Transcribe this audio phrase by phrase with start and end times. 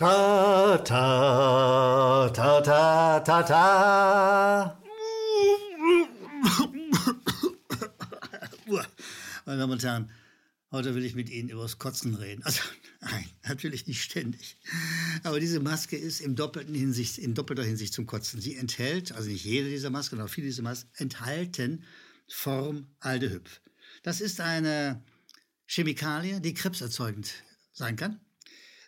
[0.00, 4.80] Ta, ta, ta, ta, ta, ta.
[9.44, 10.10] Meine Damen und Herren,
[10.70, 12.42] heute will ich mit Ihnen über das Kotzen reden.
[12.44, 12.62] Also,
[13.02, 14.56] nein, natürlich nicht ständig.
[15.22, 18.40] Aber diese Maske ist in, doppelten Hinsicht, in doppelter Hinsicht zum Kotzen.
[18.40, 21.84] Sie enthält, also nicht jede dieser Masken, sondern viele dieser Masken, enthalten
[22.26, 23.60] Formaldehyd.
[24.02, 25.04] Das ist eine
[25.66, 27.34] Chemikalie, die krebserzeugend
[27.74, 28.18] sein kann.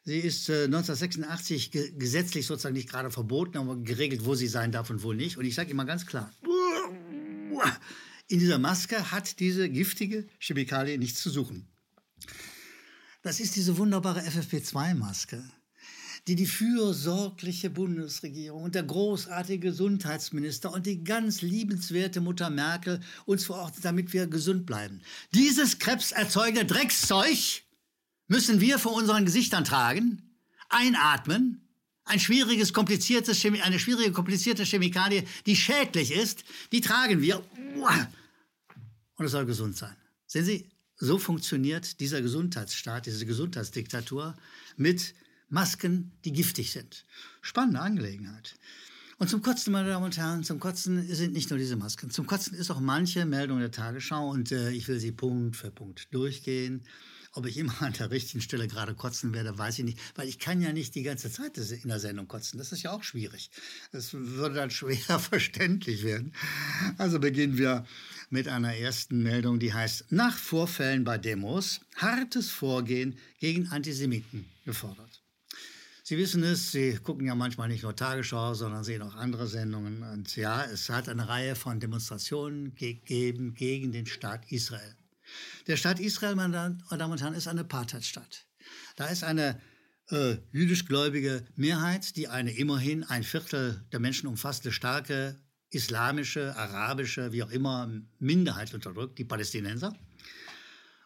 [0.04, 4.72] Sie ist äh, 1986 ge gesetzlich sozusagen nicht gerade verboten, aber geregelt, wo sie sein
[4.72, 5.38] darf und wo nicht.
[5.38, 6.32] Und ich sage immer ganz klar,
[8.28, 11.68] in dieser Maske hat diese giftige Chemikalie nichts zu suchen.
[13.22, 15.44] Das ist diese wunderbare FFP2-Maske,
[16.26, 23.44] die die fürsorgliche Bundesregierung und der großartige Gesundheitsminister und die ganz liebenswerte Mutter Merkel uns
[23.44, 25.02] verordnet, damit wir gesund bleiben.
[25.32, 27.62] Dieses krebserzeugende Dreckszeug
[28.32, 30.22] müssen wir vor unseren Gesichtern tragen,
[30.70, 31.68] einatmen,
[32.04, 37.44] ein schwieriges, kompliziertes Chemie, eine schwierige, komplizierte Chemikalie, die schädlich ist, die tragen wir.
[39.16, 39.94] Und es soll gesund sein.
[40.26, 44.34] Sehen Sie, so funktioniert dieser Gesundheitsstaat, diese Gesundheitsdiktatur
[44.78, 45.14] mit
[45.50, 47.04] Masken, die giftig sind.
[47.42, 48.54] Spannende Angelegenheit.
[49.18, 52.08] Und zum Kotzen, meine Damen und Herren, zum Kotzen sind nicht nur diese Masken.
[52.08, 55.70] Zum Kotzen ist auch manche Meldung der Tagesschau und äh, ich will sie Punkt für
[55.70, 56.82] Punkt durchgehen.
[57.34, 60.38] Ob ich immer an der richtigen Stelle gerade kotzen werde, weiß ich nicht, weil ich
[60.38, 62.58] kann ja nicht die ganze Zeit in der Sendung kotzen.
[62.58, 63.50] Das ist ja auch schwierig.
[63.90, 66.34] Das würde dann schwer verständlich werden.
[66.98, 67.86] Also beginnen wir
[68.30, 75.22] mit einer ersten Meldung, die heißt, nach Vorfällen bei Demos hartes Vorgehen gegen Antisemiten gefordert.
[76.04, 80.02] Sie wissen es, Sie gucken ja manchmal nicht nur Tagesschau, sondern sehen auch andere Sendungen.
[80.02, 84.96] Und ja, es hat eine Reihe von Demonstrationen gegeben gegen den Staat Israel.
[85.66, 88.46] Der Staat Israel, meine Damen und Herren, ist eine Apartheidstaat.
[88.96, 89.60] Da ist eine
[90.10, 97.42] äh, jüdischgläubige Mehrheit, die eine immerhin ein Viertel der Menschen umfasste starke islamische, arabische, wie
[97.42, 99.96] auch immer, Minderheit unterdrückt, die Palästinenser.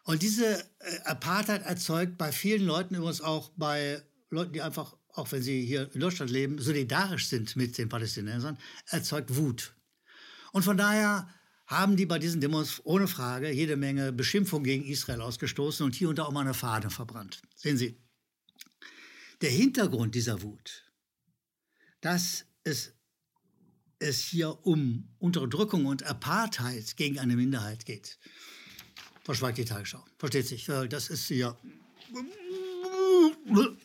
[0.03, 5.31] Und diese äh, Apartheid erzeugt bei vielen Leuten, übrigens auch bei Leuten, die einfach, auch
[5.31, 9.73] wenn sie hier in Deutschland leben, solidarisch sind mit den Palästinensern, erzeugt Wut.
[10.51, 11.29] Und von daher
[11.67, 16.09] haben die bei diesen Demos ohne Frage jede Menge Beschimpfung gegen Israel ausgestoßen und hier
[16.09, 17.41] und da auch mal eine Fahne verbrannt.
[17.55, 17.97] Sehen Sie,
[19.41, 20.85] der Hintergrund dieser Wut,
[22.01, 22.93] dass es,
[23.99, 28.17] es hier um Unterdrückung und Apartheid gegen eine Minderheit geht,
[29.23, 30.03] verschweigt die Tagesschau.
[30.17, 31.57] Versteht sich, das ist hier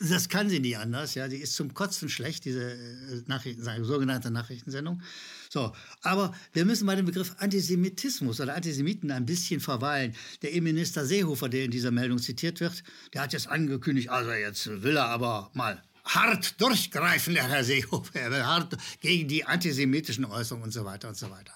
[0.00, 1.28] das kann sie nie anders, ja.
[1.28, 5.03] Die ist zum Kotzen schlecht, diese äh, Nachrichten, sogenannte Nachrichtensendung.
[5.49, 10.15] So, aber wir müssen bei dem Begriff Antisemitismus oder Antisemiten ein bisschen verweilen.
[10.43, 14.83] Der Innenminister Seehofer, der in dieser Meldung zitiert wird, der hat jetzt angekündigt, also jetzt
[14.83, 18.19] will er aber mal hart durchgreifen, der Herr Seehofer.
[18.19, 21.53] Er will hart gegen die antisemitischen Äußerungen und so weiter und so weiter.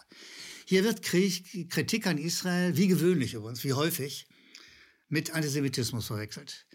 [0.67, 4.27] Hier wird Kritik an Israel, wie gewöhnlich übrigens, wie häufig,
[5.09, 6.66] mit Antisemitismus verwechselt.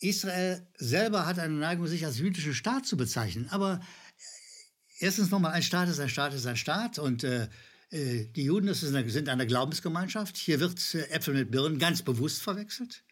[0.00, 3.48] Israel selber hat eine Neigung, sich als jüdischen Staat zu bezeichnen.
[3.50, 3.80] Aber
[4.98, 7.48] erstens nochmal, ein Staat ist ein Staat ist ein Staat und äh,
[7.90, 10.36] äh die Juden sind eine Glaubensgemeinschaft.
[10.36, 13.04] Hier wird äh, Äpfel mit Birnen ganz bewusst verwechselt.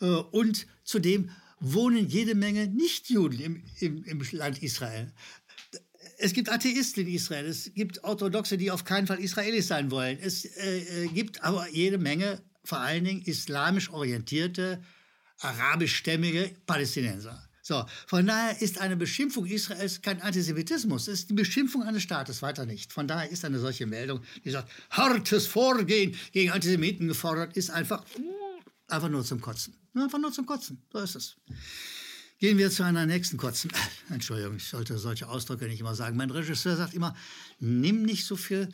[0.00, 1.30] Äh, und zudem
[1.60, 5.12] wohnen jede Menge Nichtjuden im, im, im Land Israel.
[6.18, 10.18] Es gibt Atheisten in Israel, es gibt Orthodoxe, die auf keinen Fall Israelis sein wollen.
[10.20, 14.82] Es äh, gibt aber jede Menge, vor allen Dingen islamisch orientierte
[15.40, 17.48] arabischstämmige Palästinenser.
[17.66, 22.42] So, von daher ist eine Beschimpfung Israels kein Antisemitismus, es ist die Beschimpfung eines Staates,
[22.42, 22.92] weiter nicht.
[22.92, 28.04] Von daher ist eine solche Meldung, die sagt, hartes Vorgehen gegen Antisemiten gefordert, ist einfach,
[28.88, 29.74] einfach nur zum Kotzen.
[29.94, 31.36] Einfach nur zum Kotzen, so ist es.
[32.38, 33.72] Gehen wir zu einer nächsten Kotzen.
[34.10, 36.18] Entschuldigung, ich sollte solche Ausdrücke nicht immer sagen.
[36.18, 37.16] Mein Regisseur sagt immer,
[37.60, 38.68] nimm nicht so viel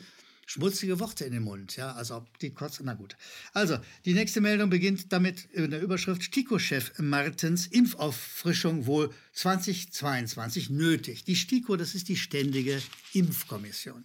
[0.51, 1.77] schmutzige Worte in den Mund.
[1.77, 3.15] Ja, also ob die kurz, na gut.
[3.53, 11.23] Also, die nächste Meldung beginnt damit in der Überschrift STIKO-Chef Martens Impfauffrischung wohl 2022 nötig.
[11.23, 12.81] Die STIKO, das ist die Ständige
[13.13, 14.03] Impfkommission.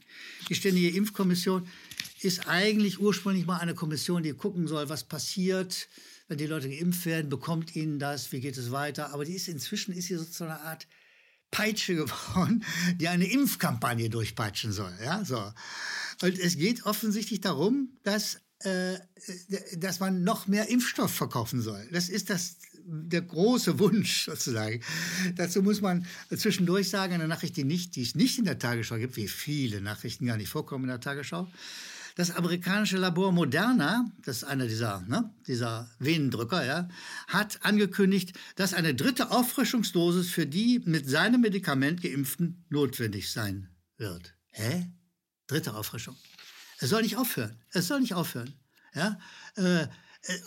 [0.48, 1.66] Die Ständige Impfkommission
[2.20, 5.88] ist eigentlich ursprünglich mal eine Kommission, die gucken soll, was passiert,
[6.28, 9.12] wenn die Leute geimpft werden, bekommt ihnen das, wie geht es weiter.
[9.12, 10.86] Aber die ist inzwischen ist sie so eine Art
[11.50, 12.64] Peitsche geworden,
[13.00, 14.92] die eine Impfkampagne durchpeitschen soll.
[15.02, 15.52] Ja, so.
[16.22, 18.98] Und es geht offensichtlich darum, dass, äh,
[19.76, 21.86] dass man noch mehr Impfstoff verkaufen soll.
[21.92, 24.80] Das ist das, der große Wunsch sozusagen.
[25.34, 28.96] Dazu muss man zwischendurch sagen, eine Nachricht, die, nicht, die es nicht in der Tagesschau
[28.96, 31.50] gibt, wie viele Nachrichten gar nicht vorkommen in der Tagesschau,
[32.14, 36.88] Das amerikanische Labor Moderna, das ist einer dieser, ne, dieser Venendrücker, ja,
[37.28, 44.34] hat angekündigt, dass eine dritte Auffrischungsdosis für die mit seinem Medikament Geimpften notwendig sein wird.
[44.46, 44.86] Hä?
[45.46, 46.16] Dritte Auffrischung.
[46.78, 47.60] Es soll nicht aufhören.
[47.70, 48.54] Es soll nicht aufhören.
[48.94, 49.18] Ja?
[49.56, 49.88] Äh, äh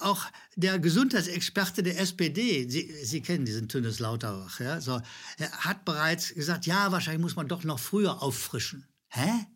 [0.01, 0.25] auch
[0.55, 5.01] der Gesundheitsexperte der SPD, Sie, Sie kennen diesen Tünnes Lauterbach, ja, so,
[5.37, 8.87] er hat bereits gesagt, ja, wahrscheinlich muss man doch noch früher auffrischen.
[9.07, 9.47] Hä?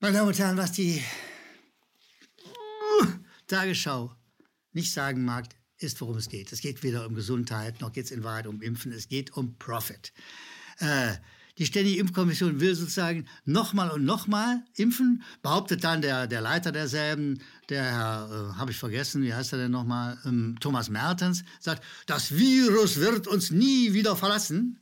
[0.00, 1.02] Meine Damen und Herren, was die
[3.46, 4.14] Tagesschau
[4.72, 5.46] nicht sagen mag,
[5.78, 6.52] ist, worum es geht.
[6.52, 9.58] Es geht weder um Gesundheit, noch geht es in Wahrheit um Impfen, es geht um
[9.58, 10.12] Profit.
[10.78, 11.14] Äh,
[11.58, 17.40] die Ständige Impfkommission will sozusagen nochmal und nochmal impfen, behauptet dann der, der Leiter derselben,
[17.68, 21.82] der Herr, äh, habe ich vergessen, wie heißt er denn nochmal, ähm, Thomas Mertens, sagt,
[22.06, 24.80] das Virus wird uns nie wieder verlassen.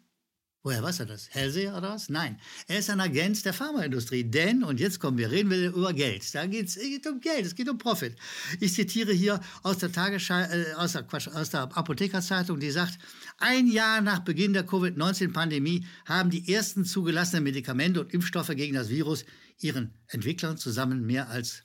[0.64, 1.28] Woher weiß er das?
[1.30, 2.08] Hellseher oder was?
[2.08, 2.38] Nein.
[2.68, 4.22] Er ist ein Agent der Pharmaindustrie.
[4.22, 6.32] Denn, und jetzt kommen wir, reden wir über Geld.
[6.34, 8.14] Da es geht um Geld, es geht um Profit.
[8.60, 12.98] Ich zitiere hier aus der, äh, aus der, Quatsch, aus der Apothekerzeitung, die sagt,
[13.38, 18.88] ein Jahr nach Beginn der Covid-19-Pandemie haben die ersten zugelassenen Medikamente und Impfstoffe gegen das
[18.88, 19.24] Virus
[19.58, 21.64] ihren Entwicklern zusammen mehr als,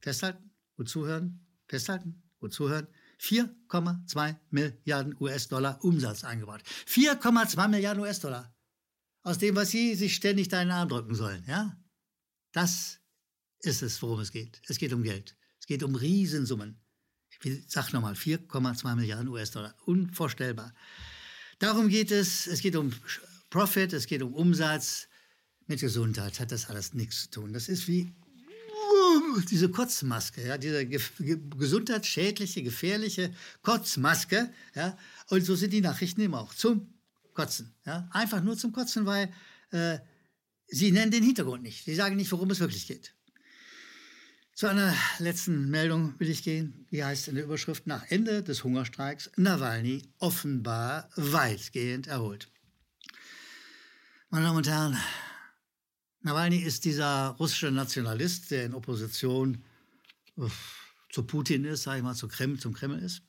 [0.00, 2.88] festhalten, gut zuhören, festhalten, gut zuhören,
[3.20, 6.62] 4,2 Milliarden US-Dollar Umsatz eingebaut.
[6.86, 8.54] 4,2 Milliarden US-Dollar.
[9.22, 11.44] Aus dem, was Sie sich ständig da in den Arm drücken sollen.
[11.46, 11.76] Ja?
[12.52, 13.00] Das
[13.60, 14.60] ist es, worum es geht.
[14.68, 15.36] Es geht um Geld.
[15.58, 16.80] Es geht um Riesensummen.
[17.42, 19.74] Ich sage nochmal, 4,2 Milliarden US-Dollar.
[19.86, 20.74] Unvorstellbar.
[21.58, 22.46] Darum geht es.
[22.46, 22.92] Es geht um
[23.50, 25.08] Profit, es geht um Umsatz.
[25.66, 27.52] Mit Gesundheit hat das alles nichts zu tun.
[27.52, 28.14] Das ist wie
[29.42, 31.00] diese Kotzmaske, ja, diese ge
[31.56, 34.96] gesundheitsschädliche, gefährliche Kotzmaske, ja,
[35.28, 36.94] und so sind die Nachrichten immer auch zum
[37.32, 39.32] Kotzen, ja, einfach nur zum Kotzen, weil
[39.70, 39.98] äh,
[40.68, 43.14] sie nennen den Hintergrund nicht, sie sagen nicht, worum es wirklich geht.
[44.54, 48.62] Zu einer letzten Meldung will ich gehen, die heißt in der Überschrift nach Ende des
[48.62, 52.48] Hungerstreiks Nawalny offenbar weitgehend erholt.
[54.30, 54.96] Meine Damen und Herren,
[56.24, 59.62] Nawalny ist dieser russische Nationalist, der in Opposition
[61.10, 63.22] zu Putin ist, sage ich mal, zu Kreml, zum Kreml ist.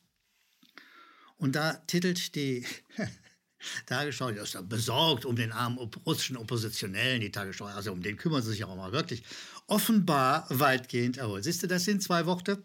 [1.35, 2.65] Und da titelt die
[3.85, 8.41] Tagesschau, die ist besorgt um den armen russischen Oppositionellen, die Tagesschau, also um den kümmern
[8.41, 9.23] sie sich auch mal wirklich,
[9.67, 11.43] offenbar weitgehend erholt.
[11.43, 12.63] Siehst du, das sind zwei Worte,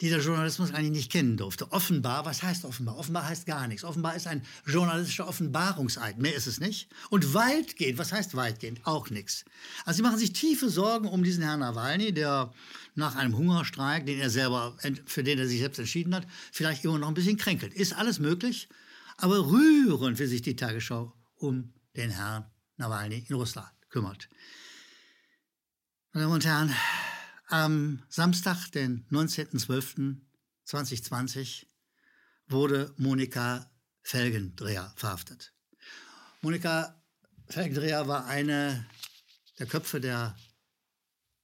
[0.00, 1.72] die der Journalismus eigentlich nicht kennen durfte.
[1.72, 2.96] Offenbar, was heißt offenbar?
[2.96, 3.82] Offenbar heißt gar nichts.
[3.82, 6.18] Offenbar ist ein journalistischer Offenbarungseid.
[6.18, 6.88] Mehr ist es nicht.
[7.10, 8.80] Und weitgehend, was heißt weitgehend?
[8.84, 9.44] Auch nichts.
[9.84, 12.52] Also sie machen sich tiefe Sorgen um diesen Herrn Nawalny, der
[12.94, 16.98] nach einem Hungerstreik, den er selber, für den er sich selbst entschieden hat, vielleicht immer
[16.98, 17.74] noch ein bisschen kränkelt.
[17.74, 18.68] Ist alles möglich,
[19.16, 22.46] aber rührend, wie sich die Tagesschau um den Herrn
[22.76, 24.28] Nawalny in Russland kümmert.
[26.12, 26.74] Meine Damen und Herren,
[27.48, 31.66] am Samstag, den 19.12.2020,
[32.46, 33.70] wurde Monika
[34.02, 35.52] Felgendreher verhaftet.
[36.40, 36.98] Monika
[37.48, 38.86] Felgendreher war eine
[39.58, 40.36] der Köpfe der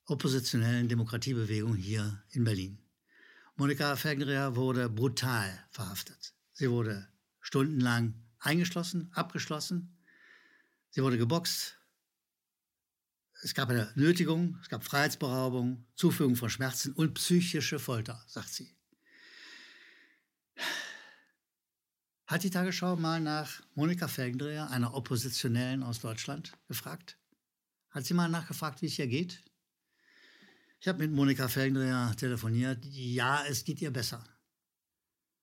[0.06, 2.78] oppositionellen Demokratiebewegung hier in Berlin.
[3.56, 6.34] Monika Felgendreher wurde brutal verhaftet.
[6.52, 7.08] Sie wurde
[7.40, 9.98] stundenlang eingeschlossen, abgeschlossen.
[10.90, 11.76] Sie wurde geboxt,
[13.44, 18.74] es gab eine Nötigung, es gab Freiheitsberaubung, Zufügung von Schmerzen und psychische Folter, sagt sie.
[22.26, 27.18] Hat die Tagesschau mal nach Monika Felgendreher, einer Oppositionellen aus Deutschland, gefragt?
[27.90, 29.44] Hat sie mal nachgefragt, wie es ihr geht?
[30.80, 32.82] Ich habe mit Monika Felgendreher telefoniert.
[32.86, 34.24] Ja, es geht ihr besser.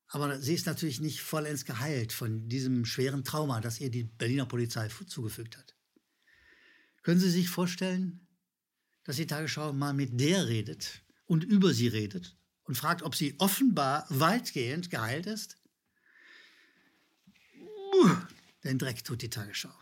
[0.08, 4.48] Aber sie ist natürlich nicht vollends geheilt von diesem schweren Trauma, das ihr die Berliner
[4.48, 5.76] Polizei zugefügt hat.
[7.04, 8.28] Können Sie sich vorstellen,
[9.04, 13.36] dass die Tagesschau mal mit der redet und über sie redet und fragt, ob sie
[13.40, 15.58] offenbar weitgehend geheilt ist?
[18.64, 19.74] Den Dreck tut die Tagesschau.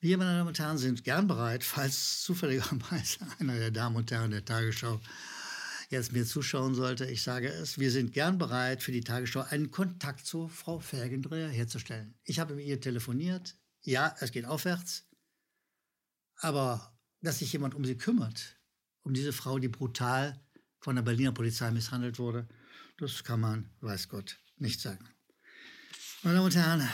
[0.00, 4.32] Wir, meine Damen und Herren, sind gern bereit, falls zufälligerweise einer der Damen und Herren
[4.32, 5.00] der Tagesschau
[5.90, 9.70] jetzt mir zuschauen sollte, ich sage es, wir sind gern bereit, für die Tagesschau einen
[9.70, 12.14] Kontakt zu Frau Felgendreher herzustellen.
[12.24, 13.56] Ich habe mit ihr telefoniert.
[13.82, 15.04] Ja, es geht aufwärts.
[16.42, 18.58] Aber dass sich jemand um sie kümmert,
[19.02, 20.40] um diese Frau, die brutal
[20.80, 22.48] von der Berliner Polizei misshandelt wurde,
[22.98, 25.08] das kann man, weiß Gott, nicht sagen.
[26.22, 26.88] Meine Damen und Herren,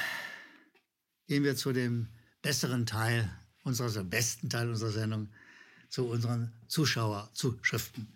[1.26, 2.08] gehen wir zu dem
[2.42, 3.30] besseren Teil
[3.64, 5.32] unserer, also besten Teil unserer Sendung,
[5.88, 8.12] zu unseren Zuschauerzuschriften.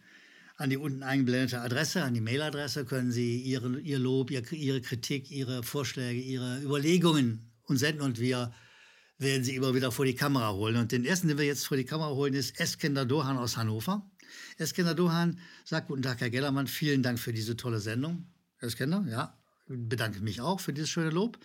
[0.56, 5.30] An die unten eingeblendete Adresse, an die Mailadresse können Sie Ihre, Ihr Lob, Ihre Kritik,
[5.30, 8.52] Ihre Vorschläge, Ihre Überlegungen uns senden und wir
[9.22, 10.76] werden sie immer wieder vor die Kamera holen.
[10.76, 14.08] Und den ersten, den wir jetzt vor die Kamera holen, ist Eskender Dohan aus Hannover.
[14.58, 18.26] Eskender Dohan sagt, guten Tag, Herr Gellermann, vielen Dank für diese tolle Sendung.
[18.60, 21.38] Eskender, ja, bedanke mich auch für dieses schöne Lob.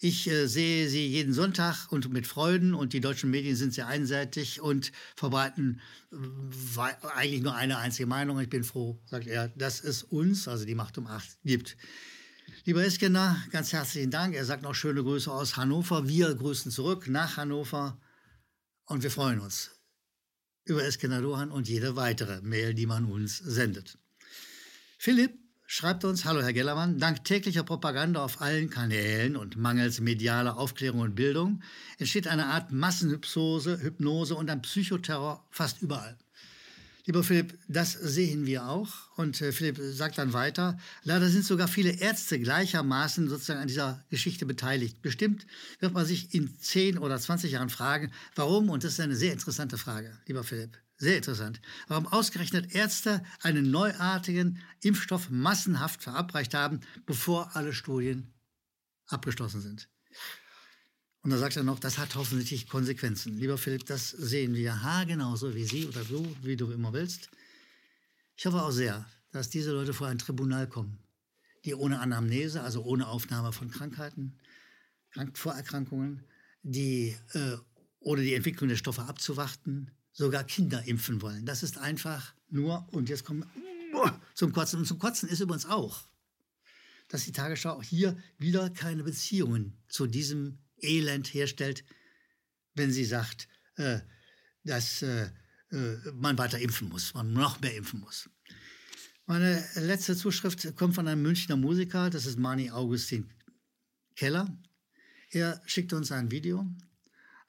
[0.00, 3.86] Ich äh, sehe sie jeden Sonntag und mit Freuden und die deutschen Medien sind sehr
[3.86, 5.80] einseitig und verbreiten
[6.12, 8.40] äh, eigentlich nur eine einzige Meinung.
[8.40, 11.76] Ich bin froh, sagt er, dass es uns, also die Macht um acht, gibt.
[12.66, 14.34] Lieber Eskender, ganz herzlichen Dank.
[14.34, 16.08] Er sagt noch schöne Grüße aus Hannover.
[16.08, 18.00] Wir grüßen zurück nach Hannover
[18.86, 19.70] und wir freuen uns
[20.64, 23.98] über Eskender Dohan und jede weitere Mail, die man uns sendet.
[24.96, 30.56] Philipp schreibt uns, hallo Herr Gellermann, dank täglicher Propaganda auf allen Kanälen und mangels medialer
[30.56, 31.62] Aufklärung und Bildung
[31.98, 36.16] entsteht eine Art Massenhypnose Hypnose und ein Psychoterror fast überall.
[37.06, 38.88] Lieber Philipp, das sehen wir auch.
[39.16, 44.02] Und äh, Philipp sagt dann weiter, leider sind sogar viele Ärzte gleichermaßen sozusagen an dieser
[44.08, 45.02] Geschichte beteiligt.
[45.02, 45.46] Bestimmt
[45.80, 49.34] wird man sich in 10 oder 20 Jahren fragen, warum, und das ist eine sehr
[49.34, 56.80] interessante Frage, lieber Philipp, sehr interessant, warum ausgerechnet Ärzte einen neuartigen Impfstoff massenhaft verabreicht haben,
[57.04, 58.32] bevor alle Studien
[59.08, 59.88] abgeschlossen sind.
[61.24, 63.38] Und da sagt er noch, das hat hoffentlich Konsequenzen.
[63.38, 67.30] Lieber Philipp, das sehen wir ha genauso wie Sie oder du, wie du immer willst.
[68.36, 70.98] Ich hoffe auch sehr, dass diese Leute vor ein Tribunal kommen,
[71.64, 74.38] die ohne Anamnese, also ohne Aufnahme von Krankheiten,
[75.12, 76.24] Krank Vorerkrankungen,
[76.62, 77.56] die äh,
[78.00, 81.46] ohne die Entwicklung der Stoffe abzuwarten, sogar Kinder impfen wollen.
[81.46, 83.46] Das ist einfach nur, und jetzt kommen
[83.92, 84.78] wir zum Kotzen.
[84.78, 86.02] Und zum Kotzen ist übrigens auch,
[87.08, 91.84] dass die Tagesschau auch hier wieder keine Beziehungen zu diesem Elend herstellt,
[92.74, 94.00] wenn sie sagt, äh,
[94.64, 95.30] dass äh,
[95.70, 98.28] äh, man weiter impfen muss, man noch mehr impfen muss.
[99.26, 103.32] Meine letzte Zuschrift kommt von einem Münchner Musiker, das ist Mani Augustin
[104.16, 104.46] Keller.
[105.30, 106.66] Er schickt uns ein Video,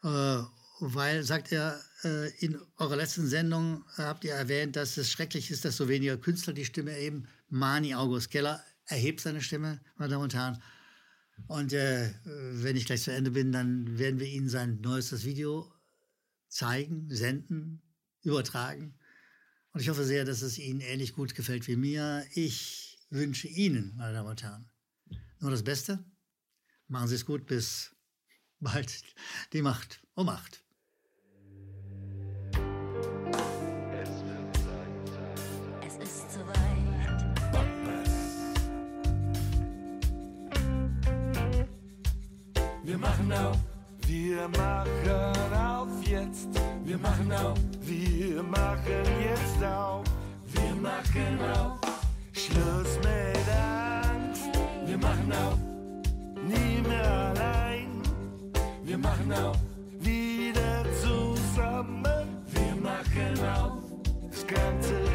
[0.03, 0.41] äh,
[0.79, 5.65] weil, sagt er, äh, in eurer letzten Sendung habt ihr erwähnt, dass es schrecklich ist,
[5.65, 7.27] dass so weniger Künstler die Stimme erheben.
[7.49, 10.61] Mani August Keller erhebt seine Stimme, meine Damen und Herren.
[11.47, 15.71] Und äh, wenn ich gleich zu Ende bin, dann werden wir Ihnen sein neuestes Video
[16.47, 17.81] zeigen, senden,
[18.23, 18.97] übertragen.
[19.71, 22.25] Und ich hoffe sehr, dass es Ihnen ähnlich gut gefällt wie mir.
[22.33, 24.69] Ich wünsche Ihnen, meine Damen und Herren,
[25.39, 26.03] nur das Beste.
[26.87, 27.45] Machen Sie es gut.
[27.45, 27.95] Bis
[28.59, 29.03] bald.
[29.53, 30.64] Die Macht um Macht.
[42.95, 43.57] Wir machen auf.
[44.07, 46.47] Wir machen auf jetzt.
[46.85, 47.57] Wir machen auf.
[47.81, 50.05] Wir machen jetzt auf.
[50.53, 51.77] Wir machen auf.
[52.31, 54.49] Schluss mit Angst.
[54.85, 55.57] Wir machen auf.
[56.41, 58.01] Nie mehr allein.
[58.85, 59.57] Wir machen auf.
[59.99, 62.43] Wieder zusammen.
[62.47, 63.83] Wir machen auf.
[64.31, 65.14] Das Ganze